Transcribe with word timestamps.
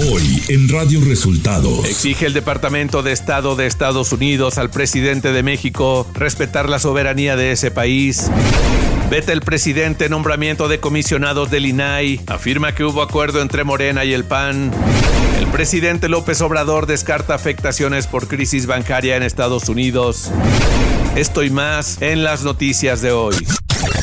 Hoy 0.00 0.40
en 0.46 0.68
Radio 0.68 1.00
Resultados. 1.04 1.84
Exige 1.84 2.26
el 2.26 2.32
Departamento 2.32 3.02
de 3.02 3.10
Estado 3.10 3.56
de 3.56 3.66
Estados 3.66 4.12
Unidos 4.12 4.56
al 4.56 4.70
presidente 4.70 5.32
de 5.32 5.42
México 5.42 6.06
respetar 6.14 6.68
la 6.68 6.78
soberanía 6.78 7.34
de 7.34 7.50
ese 7.50 7.72
país. 7.72 8.30
Vete 9.10 9.32
el 9.32 9.40
presidente 9.40 10.08
nombramiento 10.08 10.68
de 10.68 10.78
comisionados 10.78 11.50
del 11.50 11.66
INAI. 11.66 12.20
Afirma 12.28 12.76
que 12.76 12.84
hubo 12.84 13.02
acuerdo 13.02 13.42
entre 13.42 13.64
Morena 13.64 14.04
y 14.04 14.12
el 14.12 14.22
PAN. 14.22 14.70
El 15.40 15.48
presidente 15.48 16.08
López 16.08 16.40
Obrador 16.42 16.86
descarta 16.86 17.34
afectaciones 17.34 18.06
por 18.06 18.28
crisis 18.28 18.66
bancaria 18.66 19.16
en 19.16 19.24
Estados 19.24 19.68
Unidos. 19.68 20.30
Esto 21.16 21.42
y 21.42 21.50
más 21.50 22.00
en 22.00 22.22
las 22.22 22.44
noticias 22.44 23.02
de 23.02 23.10
hoy. 23.10 23.34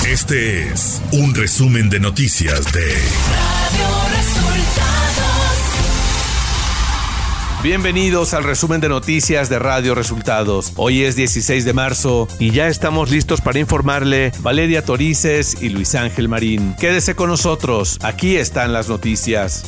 Este 0.05 0.67
es 0.67 1.01
un 1.13 1.33
resumen 1.33 1.89
de 1.89 2.01
noticias 2.01 2.65
de 2.73 2.83
Radio 2.83 5.04
Bienvenidos 7.65 8.35
al 8.35 8.43
resumen 8.43 8.79
de 8.79 8.89
noticias 8.89 9.49
de 9.49 9.57
Radio 9.57 9.95
Resultados. 9.95 10.73
Hoy 10.75 11.01
es 11.01 11.15
16 11.15 11.65
de 11.65 11.73
marzo 11.73 12.27
y 12.37 12.51
ya 12.51 12.67
estamos 12.67 13.09
listos 13.09 13.41
para 13.41 13.57
informarle 13.57 14.31
Valeria 14.41 14.85
Torices 14.85 15.63
y 15.63 15.69
Luis 15.69 15.95
Ángel 15.95 16.29
Marín. 16.29 16.75
Quédese 16.79 17.15
con 17.15 17.31
nosotros, 17.31 17.97
aquí 18.03 18.35
están 18.35 18.71
las 18.71 18.87
noticias. 18.87 19.63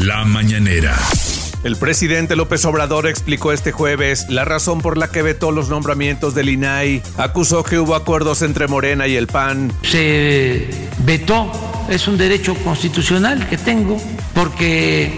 La 0.00 0.24
mañanera. 0.24 0.98
El 1.62 1.76
presidente 1.76 2.34
López 2.34 2.64
Obrador 2.64 3.06
explicó 3.06 3.52
este 3.52 3.70
jueves 3.70 4.28
la 4.28 4.44
razón 4.44 4.80
por 4.80 4.98
la 4.98 5.06
que 5.06 5.22
vetó 5.22 5.52
los 5.52 5.68
nombramientos 5.68 6.34
del 6.34 6.48
INAI. 6.48 7.00
Acusó 7.16 7.62
que 7.62 7.78
hubo 7.78 7.94
acuerdos 7.94 8.42
entre 8.42 8.66
Morena 8.66 9.06
y 9.06 9.14
el 9.14 9.28
PAN. 9.28 9.72
Se 9.82 10.68
vetó, 11.04 11.52
es 11.88 12.08
un 12.08 12.18
derecho 12.18 12.56
constitucional 12.56 13.48
que 13.48 13.56
tengo, 13.56 13.98
porque 14.34 15.12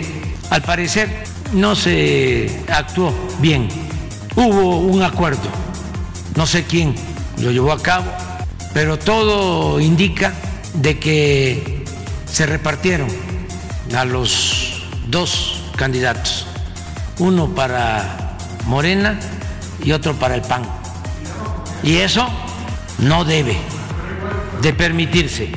al 0.51 0.61
parecer 0.61 1.32
no 1.53 1.75
se 1.75 2.65
actuó 2.69 3.13
bien. 3.41 3.69
Hubo 4.35 4.79
un 4.79 5.03
acuerdo, 5.03 5.49
no 6.37 6.47
sé 6.47 6.65
quién 6.65 6.95
lo 7.39 7.51
llevó 7.51 7.73
a 7.73 7.83
cabo, 7.83 8.11
pero 8.73 8.99
todo 8.99 9.79
indica 9.81 10.33
de 10.75 10.99
que 10.99 11.85
se 12.25 12.47
repartieron 12.47 13.09
a 13.95 14.05
los 14.05 14.85
dos 15.09 15.61
candidatos, 15.77 16.47
uno 17.19 17.55
para 17.55 18.37
Morena 18.67 19.19
y 19.85 19.93
otro 19.93 20.15
para 20.15 20.35
el 20.35 20.43
PAN. 20.43 20.63
Y 21.83 21.97
eso 21.97 22.27
no 22.99 23.25
debe 23.25 23.57
de 24.63 24.73
permitirse. 24.73 25.53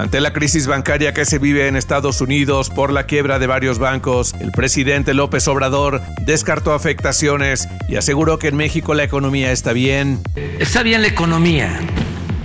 Ante 0.00 0.22
la 0.22 0.32
crisis 0.32 0.66
bancaria 0.66 1.12
que 1.12 1.26
se 1.26 1.38
vive 1.38 1.68
en 1.68 1.76
Estados 1.76 2.22
Unidos 2.22 2.70
por 2.70 2.90
la 2.90 3.04
quiebra 3.04 3.38
de 3.38 3.46
varios 3.46 3.78
bancos, 3.78 4.34
el 4.40 4.50
presidente 4.50 5.12
López 5.12 5.46
Obrador 5.46 6.00
descartó 6.22 6.72
afectaciones 6.72 7.68
y 7.86 7.96
aseguró 7.96 8.38
que 8.38 8.48
en 8.48 8.56
México 8.56 8.94
la 8.94 9.04
economía 9.04 9.52
está 9.52 9.74
bien. 9.74 10.22
Está 10.58 10.82
bien 10.82 11.02
la 11.02 11.08
economía, 11.08 11.78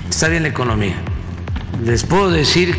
está 0.09 0.28
bien 0.28 0.44
la 0.44 0.50
economía. 0.50 0.97
Les 1.81 2.03
puedo 2.03 2.30
decir 2.30 2.75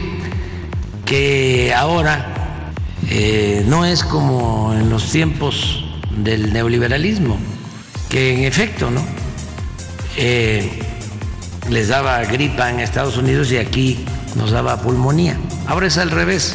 que 1.06 1.72
ahora 1.74 2.74
eh, 3.08 3.64
no 3.66 3.86
es 3.86 4.04
como 4.04 4.74
en 4.74 4.90
los 4.90 5.10
tiempos 5.10 5.86
del 6.10 6.52
neoliberalismo, 6.52 7.38
que 8.10 8.34
en 8.34 8.44
efecto, 8.44 8.90
¿no? 8.90 9.02
Eh, 10.18 10.80
les 11.70 11.88
daba 11.88 12.22
gripa 12.24 12.68
en 12.68 12.80
Estados 12.80 13.16
Unidos 13.16 13.50
y 13.52 13.56
aquí 13.56 14.04
nos 14.36 14.50
daba 14.50 14.80
pulmonía. 14.80 15.36
Ahora 15.66 15.86
es 15.86 15.98
al 15.98 16.10
revés. 16.10 16.54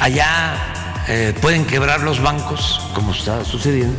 allá 0.00 0.56
eh, 1.08 1.34
pueden 1.40 1.64
quebrar 1.66 2.00
los 2.00 2.20
bancos, 2.20 2.80
como 2.94 3.12
está 3.12 3.44
sucediendo, 3.44 3.98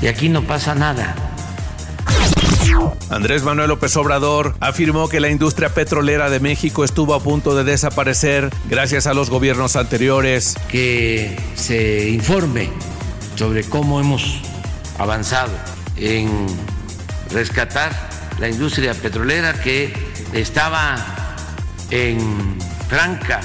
y 0.00 0.06
aquí 0.06 0.28
no 0.28 0.42
pasa 0.42 0.74
nada. 0.74 1.14
Andrés 3.10 3.44
Manuel 3.44 3.68
López 3.68 3.96
Obrador 3.96 4.56
afirmó 4.60 5.08
que 5.08 5.20
la 5.20 5.28
industria 5.28 5.68
petrolera 5.68 6.30
de 6.30 6.40
México 6.40 6.84
estuvo 6.84 7.14
a 7.14 7.20
punto 7.20 7.54
de 7.54 7.62
desaparecer 7.62 8.50
gracias 8.68 9.06
a 9.06 9.14
los 9.14 9.30
gobiernos 9.30 9.76
anteriores. 9.76 10.56
Que 10.68 11.38
se 11.54 12.08
informe 12.08 12.70
sobre 13.36 13.64
cómo 13.64 14.00
hemos 14.00 14.40
avanzado 14.98 15.52
en 15.96 16.46
rescatar 17.30 17.92
la 18.38 18.48
industria 18.48 18.94
petrolera 18.94 19.54
que 19.54 19.92
estaba 20.32 20.96
en 21.90 22.56
franca 22.88 23.40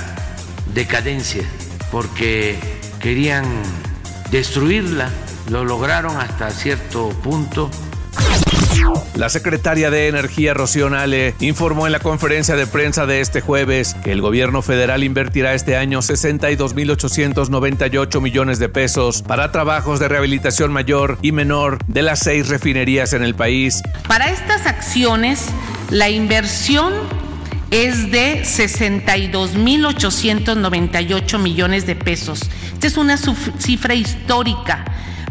decadencia 0.73 1.43
porque 1.91 2.57
querían 2.99 3.45
destruirla, 4.31 5.09
lo 5.49 5.63
lograron 5.63 6.17
hasta 6.17 6.51
cierto 6.51 7.09
punto. 7.09 7.69
La 9.15 9.29
secretaria 9.29 9.89
de 9.91 10.07
Energía 10.07 10.53
Rocío 10.53 10.89
Nale 10.89 11.35
informó 11.41 11.87
en 11.87 11.91
la 11.91 11.99
conferencia 11.99 12.55
de 12.55 12.65
prensa 12.67 13.05
de 13.05 13.19
este 13.19 13.41
jueves 13.41 13.97
que 14.03 14.13
el 14.13 14.21
gobierno 14.21 14.61
federal 14.61 15.03
invertirá 15.03 15.53
este 15.53 15.75
año 15.75 15.99
62.898 15.99 18.21
millones 18.21 18.59
de 18.59 18.69
pesos 18.69 19.23
para 19.23 19.51
trabajos 19.51 19.99
de 19.99 20.07
rehabilitación 20.07 20.71
mayor 20.71 21.17
y 21.21 21.33
menor 21.33 21.79
de 21.87 22.01
las 22.01 22.19
seis 22.19 22.47
refinerías 22.47 23.11
en 23.11 23.23
el 23.23 23.35
país. 23.35 23.81
Para 24.07 24.29
estas 24.29 24.65
acciones 24.65 25.47
la 25.89 26.09
inversión 26.09 26.93
es 27.71 28.11
de 28.11 28.43
62.898 28.43 31.39
millones 31.39 31.85
de 31.85 31.95
pesos. 31.95 32.41
Esta 32.73 32.87
es 32.87 32.97
una 32.97 33.17
cifra 33.17 33.93
histórica 33.93 34.85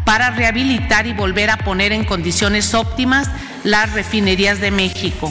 para 0.09 0.31
rehabilitar 0.31 1.07
y 1.07 1.13
volver 1.13 1.51
a 1.51 1.59
poner 1.59 1.93
en 1.93 2.03
condiciones 2.03 2.73
óptimas 2.73 3.31
las 3.63 3.93
refinerías 3.93 4.59
de 4.59 4.71
México. 4.71 5.31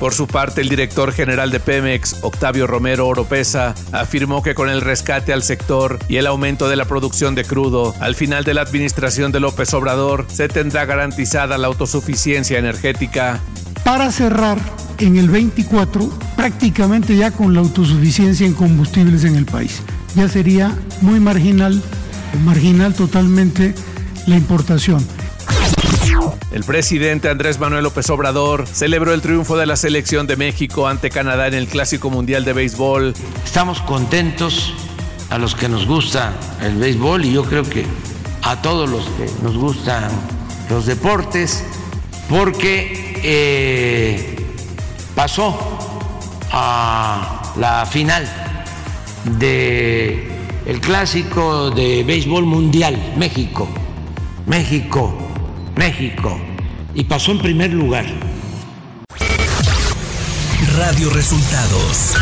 Por 0.00 0.14
su 0.14 0.26
parte, 0.26 0.62
el 0.62 0.70
director 0.70 1.12
general 1.12 1.50
de 1.50 1.60
Pemex, 1.60 2.20
Octavio 2.22 2.66
Romero 2.66 3.06
Oropesa, 3.06 3.74
afirmó 3.92 4.42
que 4.42 4.54
con 4.54 4.70
el 4.70 4.80
rescate 4.80 5.34
al 5.34 5.42
sector 5.42 5.98
y 6.08 6.16
el 6.16 6.26
aumento 6.26 6.70
de 6.70 6.76
la 6.76 6.86
producción 6.86 7.34
de 7.34 7.44
crudo, 7.44 7.94
al 8.00 8.14
final 8.14 8.44
de 8.44 8.54
la 8.54 8.62
administración 8.62 9.30
de 9.30 9.40
López 9.40 9.74
Obrador 9.74 10.24
se 10.28 10.48
tendrá 10.48 10.86
garantizada 10.86 11.58
la 11.58 11.66
autosuficiencia 11.66 12.58
energética 12.58 13.40
para 13.84 14.10
cerrar 14.10 14.56
en 14.96 15.18
el 15.18 15.28
24 15.28 16.08
prácticamente 16.34 17.14
ya 17.14 17.30
con 17.30 17.52
la 17.52 17.60
autosuficiencia 17.60 18.46
en 18.46 18.54
combustibles 18.54 19.24
en 19.24 19.36
el 19.36 19.44
país. 19.44 19.82
Ya 20.14 20.30
sería 20.30 20.74
muy 21.02 21.20
marginal, 21.20 21.82
marginal 22.44 22.94
totalmente 22.94 23.74
la 24.26 24.36
importación. 24.36 25.06
El 26.50 26.64
presidente 26.64 27.28
Andrés 27.28 27.58
Manuel 27.58 27.84
López 27.84 28.08
Obrador 28.10 28.66
celebró 28.66 29.12
el 29.12 29.20
triunfo 29.20 29.56
de 29.56 29.66
la 29.66 29.76
selección 29.76 30.26
de 30.26 30.36
México 30.36 30.88
ante 30.88 31.10
Canadá 31.10 31.46
en 31.46 31.54
el 31.54 31.68
Clásico 31.68 32.10
Mundial 32.10 32.44
de 32.44 32.52
Béisbol. 32.52 33.14
Estamos 33.44 33.80
contentos 33.82 34.72
a 35.30 35.38
los 35.38 35.54
que 35.54 35.68
nos 35.68 35.86
gusta 35.86 36.32
el 36.62 36.76
béisbol 36.76 37.24
y 37.24 37.32
yo 37.32 37.44
creo 37.44 37.62
que 37.62 37.84
a 38.42 38.62
todos 38.62 38.88
los 38.88 39.04
que 39.10 39.30
nos 39.42 39.56
gustan 39.56 40.10
los 40.70 40.86
deportes, 40.86 41.64
porque 42.28 43.20
eh, 43.22 44.36
pasó 45.14 45.58
a 46.50 47.52
la 47.56 47.84
final 47.86 48.26
de 49.38 50.37
el 50.68 50.80
clásico 50.80 51.70
de 51.70 52.04
béisbol 52.04 52.44
mundial 52.44 53.14
México. 53.16 53.66
México 54.46 55.28
México. 55.78 56.36
Y 56.94 57.04
pasó 57.04 57.30
en 57.30 57.38
primer 57.38 57.72
lugar. 57.72 58.04
Radio 60.76 61.08
Resultados 61.10 62.16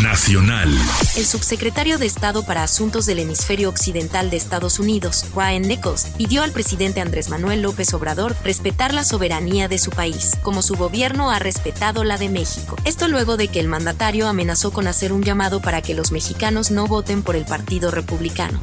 Nacional. 0.00 0.70
El 1.16 1.26
subsecretario 1.26 1.98
de 1.98 2.06
Estado 2.06 2.46
para 2.46 2.62
Asuntos 2.62 3.04
del 3.04 3.18
Hemisferio 3.18 3.68
Occidental 3.68 4.30
de 4.30 4.38
Estados 4.38 4.78
Unidos, 4.78 5.26
Ryan 5.34 5.62
Nichols, 5.62 6.06
pidió 6.16 6.42
al 6.42 6.50
presidente 6.50 7.02
Andrés 7.02 7.28
Manuel 7.28 7.60
López 7.60 7.92
Obrador 7.92 8.34
respetar 8.42 8.94
la 8.94 9.04
soberanía 9.04 9.68
de 9.68 9.78
su 9.78 9.90
país, 9.90 10.32
como 10.42 10.62
su 10.62 10.76
gobierno 10.76 11.30
ha 11.30 11.38
respetado 11.38 12.04
la 12.04 12.16
de 12.16 12.30
México. 12.30 12.76
Esto 12.84 13.06
luego 13.06 13.36
de 13.36 13.48
que 13.48 13.60
el 13.60 13.68
mandatario 13.68 14.28
amenazó 14.28 14.72
con 14.72 14.86
hacer 14.86 15.12
un 15.12 15.22
llamado 15.22 15.60
para 15.60 15.82
que 15.82 15.94
los 15.94 16.10
mexicanos 16.10 16.70
no 16.70 16.86
voten 16.86 17.22
por 17.22 17.36
el 17.36 17.44
Partido 17.44 17.90
Republicano. 17.90 18.62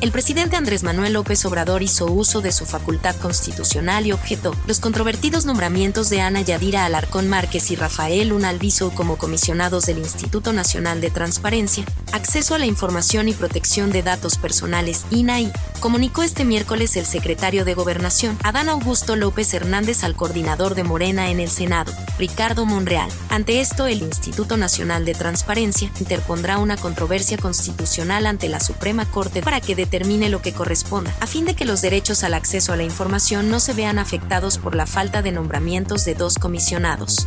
El 0.00 0.12
presidente 0.12 0.56
Andrés 0.56 0.82
Manuel 0.82 1.14
López 1.14 1.44
Obrador 1.46 1.82
hizo 1.82 2.04
uso 2.04 2.42
de 2.42 2.52
su 2.52 2.66
facultad 2.66 3.16
constitucional 3.16 4.06
y 4.06 4.12
objetó 4.12 4.54
los 4.66 4.78
controvertidos 4.78 5.46
nombramientos 5.46 6.10
de 6.10 6.20
Ana 6.20 6.42
Yadira 6.42 6.84
Alarcón 6.84 7.28
Márquez 7.28 7.70
y 7.70 7.76
Rafael 7.76 8.34
Unalviso 8.34 8.90
como 8.90 9.16
comisionados 9.16 9.86
del 9.86 9.98
Instituto 9.98 10.52
Nacional 10.52 11.00
de 11.00 11.10
Transparencia, 11.10 11.86
Acceso 12.12 12.54
a 12.54 12.58
la 12.58 12.66
Información 12.66 13.28
y 13.28 13.32
Protección 13.32 13.90
de 13.90 14.02
Datos 14.02 14.36
Personales, 14.36 15.06
INAI, 15.10 15.50
comunicó 15.80 16.22
este 16.22 16.44
miércoles 16.44 16.96
el 16.96 17.06
secretario 17.06 17.64
de 17.64 17.74
Gobernación, 17.74 18.38
Adán 18.42 18.68
Augusto 18.68 19.16
López 19.16 19.52
Hernández 19.54 20.04
al 20.04 20.14
coordinador 20.14 20.74
de 20.74 20.84
Morena 20.84 21.30
en 21.30 21.40
el 21.40 21.48
Senado, 21.48 21.92
Ricardo 22.18 22.66
Monreal. 22.66 23.08
Ante 23.30 23.60
esto, 23.60 23.86
el 23.86 24.02
Instituto 24.02 24.56
Nacional 24.56 25.04
de 25.04 25.14
Transparencia 25.14 25.90
interpondrá 25.98 26.58
una 26.58 26.76
controversia 26.76 27.38
constitucional 27.38 28.26
ante 28.26 28.48
la 28.48 28.60
Suprema 28.60 29.06
Corte 29.06 29.42
para 29.42 29.53
que 29.60 29.74
determine 29.74 30.28
lo 30.28 30.42
que 30.42 30.52
corresponda, 30.52 31.14
a 31.20 31.26
fin 31.26 31.44
de 31.44 31.54
que 31.54 31.64
los 31.64 31.82
derechos 31.82 32.24
al 32.24 32.34
acceso 32.34 32.72
a 32.72 32.76
la 32.76 32.82
información 32.82 33.50
no 33.50 33.60
se 33.60 33.72
vean 33.72 33.98
afectados 33.98 34.58
por 34.58 34.74
la 34.74 34.86
falta 34.86 35.22
de 35.22 35.32
nombramientos 35.32 36.04
de 36.04 36.14
dos 36.14 36.36
comisionados. 36.36 37.26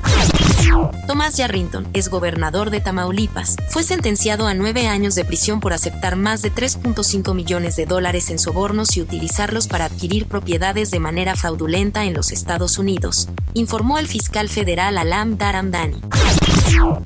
Tomás 1.07 1.38
Yarrington, 1.38 1.88
es 1.94 2.09
gobernador 2.09 2.69
de 2.69 2.81
Tamaulipas, 2.81 3.56
fue 3.69 3.83
sentenciado 3.83 4.47
a 4.47 4.53
nueve 4.53 4.88
años 4.88 5.15
de 5.15 5.25
prisión 5.25 5.59
por 5.59 5.74
aceptar 5.74 6.15
más 6.15 6.41
de 6.41 6.51
3.5 6.51 7.33
millones 7.33 7.75
de 7.75 7.85
dólares 7.85 8.29
en 8.29 8.39
sobornos 8.39 8.97
y 8.97 9.01
utilizarlos 9.01 9.68
para 9.68 9.85
adquirir 9.85 10.27
propiedades 10.27 10.91
de 10.91 11.00
manera 11.00 11.35
fraudulenta 11.35 12.06
en 12.06 12.13
los 12.13 12.31
Estados 12.31 12.77
Unidos, 12.77 13.29
informó 13.53 14.00
el 14.00 14.07
fiscal 14.07 14.50
federal 14.50 14.97
Alam 14.97 15.38
Daramdani. 15.38 16.01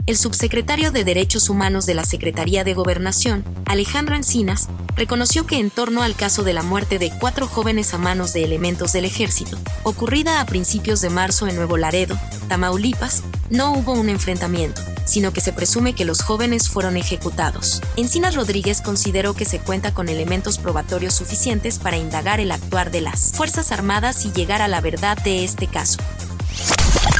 El 0.05 0.17
subsecretario 0.17 0.91
de 0.91 1.03
Derechos 1.03 1.49
Humanos 1.49 1.85
de 1.85 1.93
la 1.93 2.03
Secretaría 2.03 2.63
de 2.63 2.73
Gobernación, 2.73 3.43
Alejandro 3.65 4.15
Encinas, 4.15 4.69
reconoció 4.95 5.45
que 5.45 5.59
en 5.59 5.69
torno 5.69 6.03
al 6.03 6.15
caso 6.15 6.43
de 6.43 6.53
la 6.53 6.63
muerte 6.63 6.99
de 6.99 7.11
cuatro 7.19 7.47
jóvenes 7.47 7.93
a 7.93 7.97
manos 7.97 8.33
de 8.33 8.43
elementos 8.43 8.93
del 8.93 9.05
ejército, 9.05 9.57
ocurrida 9.83 10.41
a 10.41 10.45
principios 10.45 11.01
de 11.01 11.09
marzo 11.09 11.47
en 11.47 11.55
Nuevo 11.55 11.77
Laredo, 11.77 12.17
Tamaulipas, 12.47 13.23
no 13.49 13.73
hubo 13.73 13.93
un 13.93 14.09
enfrentamiento, 14.09 14.81
sino 15.05 15.33
que 15.33 15.41
se 15.41 15.53
presume 15.53 15.93
que 15.93 16.05
los 16.05 16.21
jóvenes 16.21 16.69
fueron 16.69 16.97
ejecutados. 16.97 17.81
Encinas 17.97 18.35
Rodríguez 18.35 18.81
consideró 18.81 19.33
que 19.33 19.45
se 19.45 19.59
cuenta 19.59 19.93
con 19.93 20.09
elementos 20.09 20.57
probatorios 20.57 21.15
suficientes 21.15 21.79
para 21.79 21.97
indagar 21.97 22.39
el 22.39 22.51
actuar 22.51 22.91
de 22.91 23.01
las 23.01 23.31
Fuerzas 23.33 23.71
Armadas 23.71 24.25
y 24.25 24.31
llegar 24.31 24.61
a 24.61 24.67
la 24.67 24.81
verdad 24.81 25.17
de 25.23 25.43
este 25.43 25.67
caso. 25.67 25.99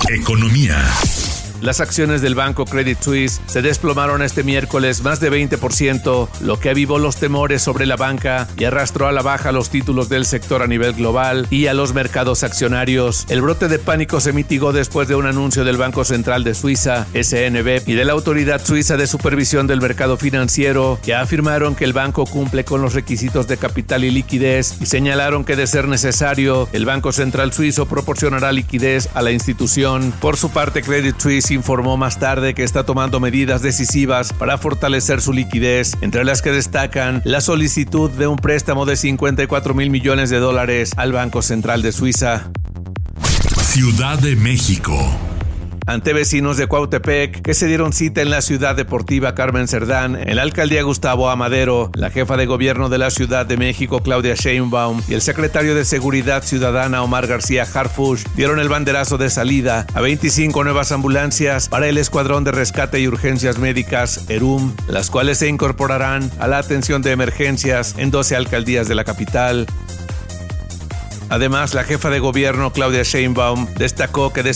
Economía. 0.09 0.77
Las 1.61 1.79
acciones 1.79 2.23
del 2.23 2.33
banco 2.33 2.65
Credit 2.65 2.99
Suisse 2.99 3.39
se 3.45 3.61
desplomaron 3.61 4.23
este 4.23 4.43
miércoles 4.43 5.03
más 5.03 5.19
de 5.19 5.31
20%, 5.31 6.27
lo 6.41 6.59
que 6.59 6.71
avivó 6.71 6.97
los 6.97 7.17
temores 7.17 7.61
sobre 7.61 7.85
la 7.85 7.97
banca 7.97 8.47
y 8.57 8.63
arrastró 8.63 9.07
a 9.07 9.11
la 9.11 9.21
baja 9.21 9.51
los 9.51 9.69
títulos 9.69 10.09
del 10.09 10.25
sector 10.25 10.63
a 10.63 10.67
nivel 10.67 10.93
global 10.93 11.45
y 11.51 11.67
a 11.67 11.75
los 11.75 11.93
mercados 11.93 12.43
accionarios. 12.43 13.27
El 13.29 13.43
brote 13.43 13.67
de 13.67 13.77
pánico 13.77 14.19
se 14.19 14.33
mitigó 14.33 14.73
después 14.73 15.07
de 15.07 15.13
un 15.13 15.27
anuncio 15.27 15.63
del 15.63 15.77
Banco 15.77 16.03
Central 16.03 16.43
de 16.43 16.55
Suiza, 16.55 17.05
SNB, 17.13 17.83
y 17.85 17.93
de 17.93 18.05
la 18.05 18.13
Autoridad 18.13 18.65
Suiza 18.65 18.97
de 18.97 19.05
Supervisión 19.05 19.67
del 19.67 19.81
Mercado 19.81 20.17
Financiero, 20.17 20.99
que 21.03 21.13
afirmaron 21.13 21.75
que 21.75 21.85
el 21.85 21.93
banco 21.93 22.25
cumple 22.25 22.65
con 22.65 22.81
los 22.81 22.95
requisitos 22.95 23.47
de 23.47 23.57
capital 23.57 24.03
y 24.03 24.09
liquidez 24.09 24.77
y 24.81 24.87
señalaron 24.87 25.45
que 25.45 25.55
de 25.55 25.67
ser 25.67 25.87
necesario, 25.87 26.67
el 26.73 26.85
Banco 26.85 27.11
Central 27.11 27.53
Suizo 27.53 27.85
proporcionará 27.85 28.51
liquidez 28.51 29.09
a 29.13 29.21
la 29.21 29.31
institución. 29.31 30.11
Por 30.19 30.37
su 30.37 30.49
parte, 30.49 30.81
Credit 30.81 31.19
Suisse 31.19 31.50
informó 31.51 31.97
más 31.97 32.19
tarde 32.19 32.53
que 32.53 32.63
está 32.63 32.85
tomando 32.85 33.19
medidas 33.19 33.61
decisivas 33.61 34.33
para 34.33 34.57
fortalecer 34.57 35.21
su 35.21 35.33
liquidez, 35.33 35.97
entre 36.01 36.23
las 36.23 36.41
que 36.41 36.51
destacan 36.51 37.21
la 37.25 37.41
solicitud 37.41 38.09
de 38.11 38.27
un 38.27 38.37
préstamo 38.37 38.85
de 38.85 38.95
54 38.95 39.73
mil 39.73 39.89
millones 39.89 40.29
de 40.29 40.39
dólares 40.39 40.91
al 40.97 41.11
Banco 41.11 41.41
Central 41.41 41.81
de 41.81 41.91
Suiza. 41.91 42.51
Ciudad 43.61 44.19
de 44.19 44.35
México 44.35 44.97
ante 45.85 46.13
vecinos 46.13 46.57
de 46.57 46.67
Cuautepec 46.67 47.41
que 47.41 47.53
se 47.53 47.67
dieron 47.67 47.93
cita 47.93 48.21
en 48.21 48.29
la 48.29 48.41
ciudad 48.41 48.75
deportiva 48.75 49.35
Carmen 49.35 49.67
Cerdán, 49.67 50.15
en 50.15 50.35
la 50.35 50.41
alcaldía 50.43 50.83
Gustavo 50.83 51.29
Amadero, 51.29 51.91
la 51.95 52.09
jefa 52.09 52.37
de 52.37 52.45
gobierno 52.45 52.89
de 52.89 52.97
la 52.97 53.09
Ciudad 53.09 53.45
de 53.45 53.57
México 53.57 54.01
Claudia 54.01 54.35
Sheinbaum 54.35 55.01
y 55.07 55.13
el 55.13 55.21
secretario 55.21 55.75
de 55.75 55.85
Seguridad 55.85 56.43
Ciudadana 56.43 57.03
Omar 57.03 57.27
García 57.27 57.65
Harfush 57.71 58.23
dieron 58.35 58.59
el 58.59 58.69
banderazo 58.69 59.17
de 59.17 59.29
salida 59.29 59.85
a 59.93 60.01
25 60.01 60.63
nuevas 60.63 60.91
ambulancias 60.91 61.69
para 61.69 61.87
el 61.87 61.97
Escuadrón 61.97 62.43
de 62.43 62.51
Rescate 62.51 62.99
y 62.99 63.07
Urgencias 63.07 63.57
Médicas 63.57 64.29
ERUM, 64.29 64.73
las 64.87 65.09
cuales 65.09 65.39
se 65.39 65.47
incorporarán 65.47 66.31
a 66.39 66.47
la 66.47 66.57
atención 66.57 67.01
de 67.01 67.11
emergencias 67.11 67.95
en 67.97 68.11
12 68.11 68.35
alcaldías 68.35 68.87
de 68.87 68.95
la 68.95 69.03
capital. 69.03 69.67
Además, 71.31 71.73
la 71.73 71.85
jefa 71.85 72.09
de 72.09 72.19
gobierno 72.19 72.73
Claudia 72.73 73.03
Sheinbaum 73.03 73.65
destacó 73.75 74.33
que 74.33 74.43
de 74.43 74.51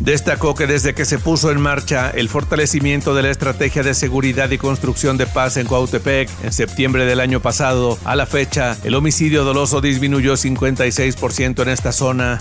destacó 0.00 0.56
que 0.56 0.66
desde 0.66 0.94
que 0.94 1.04
se 1.04 1.20
puso 1.20 1.52
en 1.52 1.60
marcha 1.60 2.10
el 2.10 2.28
fortalecimiento 2.28 3.14
de 3.14 3.22
la 3.22 3.30
estrategia 3.30 3.84
de 3.84 3.94
seguridad 3.94 4.50
y 4.50 4.58
construcción 4.58 5.16
de 5.16 5.28
paz 5.28 5.56
en 5.56 5.68
Cuautepec 5.68 6.28
en 6.42 6.52
septiembre 6.52 7.06
del 7.06 7.20
año 7.20 7.38
pasado, 7.40 7.98
a 8.04 8.16
la 8.16 8.26
fecha, 8.26 8.76
el 8.82 8.96
homicidio 8.96 9.44
doloso 9.44 9.80
disminuyó 9.80 10.34
56% 10.34 11.62
en 11.62 11.68
esta 11.68 11.92
zona. 11.92 12.40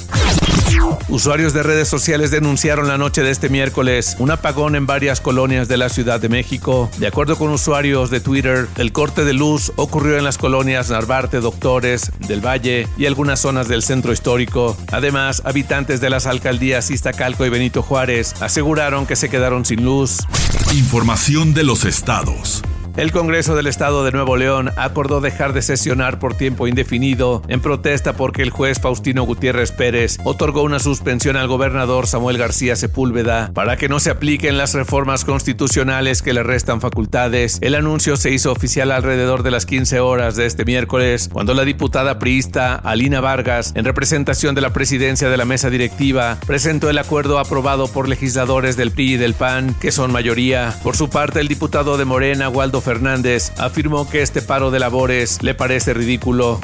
Usuarios 1.08 1.54
de 1.54 1.64
redes 1.64 1.88
sociales 1.88 2.32
denunciaron 2.32 2.88
la 2.88 2.98
noche 2.98 3.22
de 3.22 3.30
este 3.30 3.50
miércoles 3.50 4.16
un 4.20 4.32
apagón 4.32 4.76
en 4.76 4.86
varias 4.86 5.22
colonias 5.22 5.68
de 5.68 5.78
la 5.78 5.90
Ciudad 5.90 6.20
de 6.20 6.30
México. 6.30 6.90
De 6.98 7.08
acuerdo 7.08 7.38
con 7.38 7.50
usuarios 7.50 8.10
de 8.10 8.20
Twitter, 8.20 8.68
el 8.78 8.92
corte 8.92 9.24
de 9.24 9.34
luz 9.34 9.72
ocurrió 9.76 10.18
en 10.18 10.24
las 10.24 10.38
colonias 10.38 10.90
Narvarte, 10.90 11.40
Doctores, 11.40 12.12
del 12.28 12.46
Valle 12.46 12.88
y 12.98 13.06
algunas 13.06 13.35
zonas 13.40 13.68
del 13.68 13.84
centro 13.84 14.14
histórico. 14.14 14.78
Además, 14.92 15.42
habitantes 15.46 16.02
de 16.02 16.10
las 16.10 16.26
alcaldías 16.26 16.92
Iztacalco 16.92 17.46
y 17.46 17.50
Benito 17.50 17.82
Juárez 17.82 18.34
aseguraron 18.42 19.06
que 19.06 19.16
se 19.16 19.30
quedaron 19.30 19.66
sin 19.66 19.84
luz. 19.84 20.20
Información 20.74 21.54
de 21.54 21.64
los 21.64 21.86
estados. 21.86 22.62
El 22.98 23.12
Congreso 23.12 23.58
del 23.58 23.68
Estado 23.68 24.06
de 24.06 24.14
Nuevo 24.14 24.38
León 24.38 24.72
acordó 24.78 25.20
dejar 25.20 25.52
de 25.52 25.62
sesionar 25.62 26.18
por 26.18 26.34
tiempo 26.34 26.66
indefinido 26.66 27.42
en 27.50 27.60
protesta 27.60 28.14
porque 28.14 28.42
el 28.42 28.52
juez 28.52 28.80
Faustino 28.80 29.24
Gutiérrez 29.24 29.74
Pérez 29.74 30.18
otorgó 30.24 30.64
una 30.64 30.80
suspensión 30.80 31.36
al 31.36 31.50
gobernador 31.50 32.08
Samuel 32.08 32.38
García 32.38 32.78
Sepúlveda 32.78 33.52
para 33.54 33.76
que 33.76 33.90
no 33.90 34.00
se 34.00 34.12
apliquen 34.12 34.58
las 34.58 34.74
reformas 34.74 35.26
constitucionales 35.26 36.22
que 36.22 36.32
le 36.32 36.42
restan 36.44 36.80
facultades. 36.80 37.58
El 37.60 37.76
anuncio 37.76 38.16
se 38.16 38.32
hizo 38.32 38.54
oficial 38.54 38.94
alrededor 38.94 39.44
de 39.44 39.52
las 39.52 39.66
15 39.66 40.00
horas 40.00 40.38
de 40.38 40.46
este 40.46 40.64
miércoles, 40.64 41.30
cuando 41.34 41.54
la 41.54 41.66
diputada 41.66 42.18
priista 42.18 42.76
Alina 42.76 43.20
Vargas, 43.20 43.74
en 43.76 43.84
representación 43.84 44.56
de 44.56 44.62
la 44.62 44.72
presidencia 44.72 45.28
de 45.30 45.36
la 45.36 45.44
mesa 45.44 45.70
directiva, 45.70 46.38
presentó 46.48 46.90
el 46.90 46.98
acuerdo 46.98 47.40
aprobado 47.40 47.90
por 47.90 48.08
legisladores 48.08 48.78
del 48.78 48.92
PRI 48.92 49.16
y 49.16 49.18
del 49.18 49.34
PAN, 49.34 49.76
que 49.82 49.92
son 49.92 50.14
mayoría. 50.14 50.74
Por 50.82 50.96
su 50.96 51.10
parte, 51.10 51.42
el 51.42 51.50
diputado 51.50 51.98
de 51.98 52.06
Morena, 52.06 52.48
Waldo 52.48 52.85
Fernández 52.86 53.52
afirmó 53.58 54.08
que 54.08 54.22
este 54.22 54.42
paro 54.42 54.72
de 54.72 54.80
labores 54.80 55.42
le 55.42 55.56
parece 55.56 55.94
ridículo. 55.94 56.62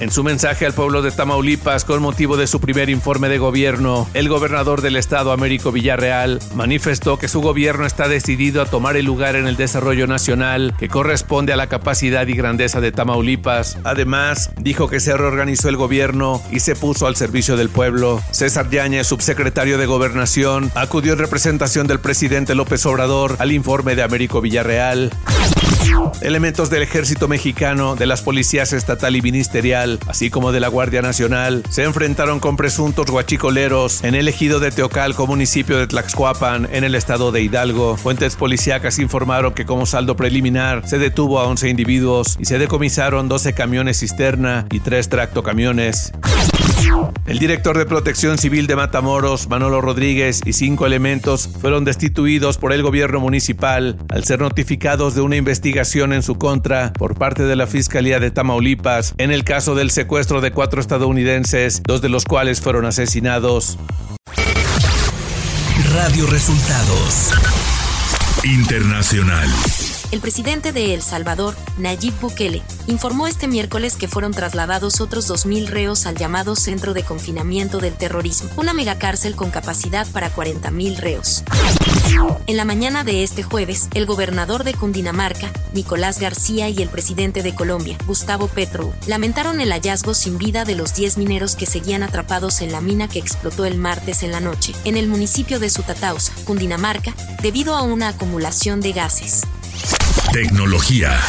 En 0.00 0.12
su 0.12 0.22
mensaje 0.22 0.64
al 0.64 0.74
pueblo 0.74 1.02
de 1.02 1.10
Tamaulipas 1.10 1.84
con 1.84 2.00
motivo 2.00 2.36
de 2.36 2.46
su 2.46 2.60
primer 2.60 2.88
informe 2.88 3.28
de 3.28 3.38
gobierno, 3.38 4.08
el 4.14 4.28
gobernador 4.28 4.80
del 4.80 4.96
estado 4.96 5.32
Américo 5.32 5.72
Villarreal 5.72 6.38
manifestó 6.54 7.18
que 7.18 7.26
su 7.26 7.40
gobierno 7.40 7.84
está 7.84 8.06
decidido 8.06 8.62
a 8.62 8.66
tomar 8.66 8.96
el 8.96 9.06
lugar 9.06 9.34
en 9.34 9.48
el 9.48 9.56
desarrollo 9.56 10.06
nacional 10.06 10.74
que 10.78 10.88
corresponde 10.88 11.52
a 11.52 11.56
la 11.56 11.66
capacidad 11.66 12.26
y 12.28 12.34
grandeza 12.34 12.80
de 12.80 12.92
Tamaulipas. 12.92 13.78
Además, 13.82 14.52
dijo 14.56 14.88
que 14.88 15.00
se 15.00 15.16
reorganizó 15.16 15.68
el 15.68 15.76
gobierno 15.76 16.40
y 16.52 16.60
se 16.60 16.76
puso 16.76 17.08
al 17.08 17.16
servicio 17.16 17.56
del 17.56 17.68
pueblo. 17.68 18.20
César 18.30 18.70
Yáñez, 18.70 19.08
subsecretario 19.08 19.78
de 19.78 19.86
Gobernación, 19.86 20.70
acudió 20.76 21.14
en 21.14 21.18
representación 21.18 21.88
del 21.88 21.98
presidente 21.98 22.54
López 22.54 22.86
Obrador 22.86 23.36
al 23.40 23.50
informe 23.50 23.96
de 23.96 24.04
Américo 24.04 24.40
Villarreal. 24.40 25.10
Elementos 26.20 26.70
del 26.70 26.82
ejército 26.82 27.28
mexicano, 27.28 27.96
de 27.96 28.06
las 28.06 28.22
policías 28.22 28.72
estatal 28.72 29.16
y 29.16 29.22
ministerial, 29.22 29.98
así 30.08 30.30
como 30.30 30.52
de 30.52 30.60
la 30.60 30.68
Guardia 30.68 31.02
Nacional, 31.02 31.62
se 31.70 31.84
enfrentaron 31.84 32.40
con 32.40 32.56
presuntos 32.56 33.06
guachicoleros 33.10 34.02
en 34.04 34.14
el 34.14 34.28
ejido 34.28 34.60
de 34.60 34.70
Teocalco, 34.70 35.26
municipio 35.26 35.78
de 35.78 35.86
Tlaxcuapan, 35.86 36.68
en 36.72 36.84
el 36.84 36.94
estado 36.94 37.32
de 37.32 37.42
Hidalgo. 37.42 37.96
Fuentes 37.96 38.36
policíacas 38.36 38.98
informaron 38.98 39.54
que 39.54 39.66
como 39.66 39.86
saldo 39.86 40.16
preliminar 40.16 40.88
se 40.88 40.98
detuvo 40.98 41.40
a 41.40 41.46
11 41.46 41.68
individuos 41.68 42.36
y 42.38 42.44
se 42.44 42.58
decomisaron 42.58 43.28
12 43.28 43.54
camiones 43.54 44.00
cisterna 44.00 44.66
y 44.70 44.80
3 44.80 45.08
tractocamiones. 45.08 46.12
El 47.28 47.38
director 47.38 47.76
de 47.76 47.84
Protección 47.84 48.38
Civil 48.38 48.66
de 48.66 48.74
Matamoros, 48.74 49.50
Manolo 49.50 49.82
Rodríguez, 49.82 50.40
y 50.46 50.54
cinco 50.54 50.86
elementos 50.86 51.46
fueron 51.60 51.84
destituidos 51.84 52.56
por 52.56 52.72
el 52.72 52.82
gobierno 52.82 53.20
municipal 53.20 53.98
al 54.08 54.24
ser 54.24 54.40
notificados 54.40 55.14
de 55.14 55.20
una 55.20 55.36
investigación 55.36 56.14
en 56.14 56.22
su 56.22 56.38
contra 56.38 56.94
por 56.94 57.18
parte 57.18 57.42
de 57.42 57.54
la 57.54 57.66
Fiscalía 57.66 58.18
de 58.18 58.30
Tamaulipas 58.30 59.14
en 59.18 59.30
el 59.30 59.44
caso 59.44 59.74
del 59.74 59.90
secuestro 59.90 60.40
de 60.40 60.52
cuatro 60.52 60.80
estadounidenses, 60.80 61.82
dos 61.82 62.00
de 62.00 62.08
los 62.08 62.24
cuales 62.24 62.62
fueron 62.62 62.86
asesinados. 62.86 63.78
Radio 65.92 66.26
Resultados 66.28 67.34
Internacional. 68.44 69.48
El 70.10 70.20
presidente 70.20 70.72
de 70.72 70.94
El 70.94 71.02
Salvador, 71.02 71.56
Nayib 71.76 72.14
Bukele, 72.20 72.62
informó 72.86 73.26
este 73.26 73.48
miércoles 73.48 73.96
que 73.96 74.08
fueron 74.08 74.32
trasladados 74.32 75.00
otros 75.00 75.28
2.000 75.28 75.66
reos 75.66 76.06
al 76.06 76.16
llamado 76.16 76.54
Centro 76.54 76.94
de 76.94 77.02
Confinamiento 77.02 77.78
del 77.78 77.94
Terrorismo, 77.94 78.50
una 78.56 78.74
megacárcel 78.74 79.34
con 79.34 79.50
capacidad 79.50 80.06
para 80.12 80.32
40.000 80.32 80.96
reos. 80.96 81.44
En 82.46 82.56
la 82.56 82.64
mañana 82.64 83.04
de 83.04 83.22
este 83.22 83.42
jueves, 83.42 83.88
el 83.92 84.06
gobernador 84.06 84.64
de 84.64 84.72
Cundinamarca, 84.72 85.52
Nicolás 85.74 86.18
García, 86.18 86.68
y 86.68 86.80
el 86.80 86.88
presidente 86.88 87.42
de 87.42 87.54
Colombia, 87.54 87.98
Gustavo 88.06 88.48
Petro, 88.48 88.94
lamentaron 89.06 89.60
el 89.60 89.70
hallazgo 89.70 90.14
sin 90.14 90.38
vida 90.38 90.64
de 90.64 90.74
los 90.74 90.94
10 90.94 91.18
mineros 91.18 91.56
que 91.56 91.66
seguían 91.66 92.02
atrapados 92.02 92.62
en 92.62 92.72
la 92.72 92.80
mina 92.80 93.06
que 93.06 93.18
explotó 93.18 93.66
el 93.66 93.76
martes 93.76 94.22
en 94.22 94.32
la 94.32 94.40
noche, 94.40 94.72
en 94.84 94.96
el 94.96 95.08
municipio 95.08 95.60
de 95.60 95.68
Sutatausa, 95.68 96.32
Cundinamarca, 96.44 97.14
debido 97.42 97.76
a 97.76 97.82
una 97.82 98.08
acumulación 98.08 98.80
de 98.80 98.92
gases. 98.92 99.42
Tecnología. 100.32 101.20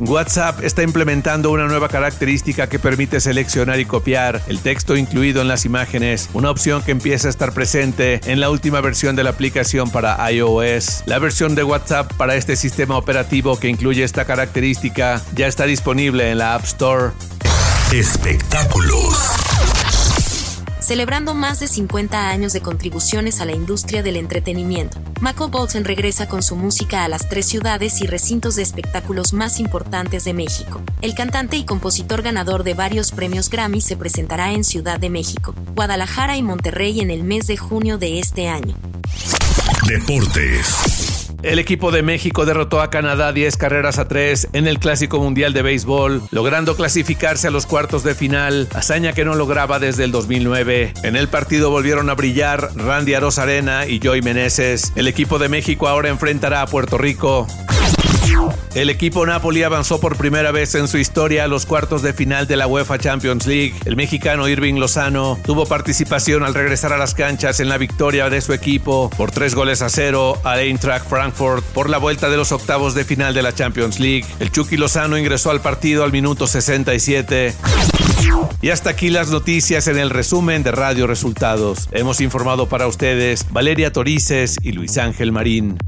WhatsApp 0.00 0.62
está 0.62 0.82
implementando 0.82 1.50
una 1.50 1.66
nueva 1.66 1.88
característica 1.88 2.68
que 2.68 2.78
permite 2.78 3.20
seleccionar 3.20 3.80
y 3.80 3.84
copiar 3.84 4.42
el 4.46 4.60
texto 4.60 4.96
incluido 4.96 5.40
en 5.40 5.48
las 5.48 5.64
imágenes, 5.64 6.28
una 6.34 6.50
opción 6.50 6.82
que 6.82 6.92
empieza 6.92 7.28
a 7.28 7.30
estar 7.30 7.52
presente 7.52 8.20
en 8.26 8.40
la 8.40 8.50
última 8.50 8.80
versión 8.80 9.16
de 9.16 9.24
la 9.24 9.30
aplicación 9.30 9.90
para 9.90 10.30
iOS. 10.30 11.04
La 11.06 11.18
versión 11.18 11.54
de 11.54 11.64
WhatsApp 11.64 12.12
para 12.14 12.36
este 12.36 12.56
sistema 12.56 12.96
operativo 12.96 13.58
que 13.58 13.68
incluye 13.68 14.04
esta 14.04 14.24
característica 14.24 15.22
ya 15.34 15.46
está 15.46 15.64
disponible 15.64 16.30
en 16.30 16.38
la 16.38 16.54
App 16.54 16.64
Store. 16.64 17.12
Espectáculos 17.92 19.75
celebrando 20.86 21.34
más 21.34 21.58
de 21.58 21.66
50 21.66 22.28
años 22.28 22.52
de 22.52 22.60
contribuciones 22.60 23.40
a 23.40 23.44
la 23.44 23.50
industria 23.50 24.04
del 24.04 24.14
entretenimiento. 24.14 25.00
Michael 25.20 25.50
Bolton 25.50 25.84
regresa 25.84 26.28
con 26.28 26.44
su 26.44 26.54
música 26.54 27.02
a 27.02 27.08
las 27.08 27.28
tres 27.28 27.46
ciudades 27.46 28.00
y 28.02 28.06
recintos 28.06 28.54
de 28.54 28.62
espectáculos 28.62 29.32
más 29.32 29.58
importantes 29.58 30.24
de 30.24 30.32
México. 30.32 30.80
El 31.02 31.16
cantante 31.16 31.56
y 31.56 31.64
compositor 31.64 32.22
ganador 32.22 32.62
de 32.62 32.74
varios 32.74 33.10
premios 33.10 33.50
Grammy 33.50 33.80
se 33.80 33.96
presentará 33.96 34.52
en 34.52 34.62
Ciudad 34.62 35.00
de 35.00 35.10
México, 35.10 35.56
Guadalajara 35.74 36.36
y 36.36 36.44
Monterrey 36.44 37.00
en 37.00 37.10
el 37.10 37.24
mes 37.24 37.48
de 37.48 37.56
junio 37.56 37.98
de 37.98 38.20
este 38.20 38.46
año. 38.46 38.76
Deportes. 39.88 40.95
El 41.42 41.58
equipo 41.58 41.92
de 41.92 42.02
México 42.02 42.44
derrotó 42.44 42.80
a 42.80 42.90
Canadá 42.90 43.32
10 43.32 43.56
carreras 43.56 43.98
a 43.98 44.08
3 44.08 44.48
en 44.52 44.66
el 44.66 44.78
Clásico 44.78 45.20
Mundial 45.20 45.52
de 45.52 45.62
Béisbol, 45.62 46.22
logrando 46.30 46.76
clasificarse 46.76 47.48
a 47.48 47.50
los 47.50 47.66
cuartos 47.66 48.02
de 48.02 48.14
final, 48.14 48.68
hazaña 48.74 49.12
que 49.12 49.24
no 49.24 49.34
lograba 49.34 49.78
desde 49.78 50.04
el 50.04 50.12
2009. 50.12 50.94
En 51.02 51.16
el 51.16 51.28
partido 51.28 51.70
volvieron 51.70 52.10
a 52.10 52.14
brillar 52.14 52.70
Randy 52.74 53.14
Arozarena 53.14 53.86
y 53.86 54.00
Joy 54.00 54.22
Meneses. 54.22 54.92
El 54.96 55.06
equipo 55.08 55.38
de 55.38 55.48
México 55.48 55.88
ahora 55.88 56.08
enfrentará 56.08 56.62
a 56.62 56.66
Puerto 56.66 56.98
Rico. 56.98 57.46
El 58.74 58.90
equipo 58.90 59.24
Napoli 59.24 59.62
avanzó 59.62 60.00
por 60.00 60.16
primera 60.16 60.52
vez 60.52 60.74
en 60.74 60.86
su 60.86 60.98
historia 60.98 61.44
a 61.44 61.48
los 61.48 61.64
cuartos 61.64 62.02
de 62.02 62.12
final 62.12 62.46
de 62.46 62.56
la 62.56 62.66
UEFA 62.66 62.98
Champions 62.98 63.46
League. 63.46 63.74
El 63.86 63.96
mexicano 63.96 64.48
Irving 64.48 64.74
Lozano 64.74 65.38
tuvo 65.44 65.64
participación 65.64 66.42
al 66.42 66.52
regresar 66.52 66.92
a 66.92 66.98
las 66.98 67.14
canchas 67.14 67.60
en 67.60 67.70
la 67.70 67.78
victoria 67.78 68.28
de 68.28 68.42
su 68.42 68.52
equipo 68.52 69.08
por 69.16 69.30
tres 69.30 69.54
goles 69.54 69.80
a 69.80 69.88
cero 69.88 70.38
a 70.44 70.60
Eintracht 70.60 71.08
Frankfurt 71.08 71.64
por 71.64 71.88
la 71.88 71.96
vuelta 71.96 72.28
de 72.28 72.36
los 72.36 72.52
octavos 72.52 72.94
de 72.94 73.04
final 73.04 73.32
de 73.32 73.42
la 73.42 73.54
Champions 73.54 73.98
League. 73.98 74.26
El 74.40 74.52
Chucky 74.52 74.76
Lozano 74.76 75.16
ingresó 75.16 75.50
al 75.50 75.62
partido 75.62 76.04
al 76.04 76.12
minuto 76.12 76.46
67. 76.46 77.54
Y 78.60 78.70
hasta 78.70 78.90
aquí 78.90 79.08
las 79.08 79.30
noticias 79.30 79.86
en 79.88 79.98
el 79.98 80.10
resumen 80.10 80.62
de 80.62 80.72
Radio 80.72 81.06
Resultados. 81.06 81.88
Hemos 81.92 82.20
informado 82.20 82.68
para 82.68 82.86
ustedes 82.86 83.46
Valeria 83.50 83.92
Torices 83.92 84.56
y 84.62 84.72
Luis 84.72 84.98
Ángel 84.98 85.32
Marín. 85.32 85.78